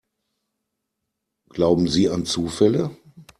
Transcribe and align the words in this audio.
Glauben 1.49 1.87
Sie 1.87 2.09
an 2.09 2.25
Zufälle? 2.25 2.89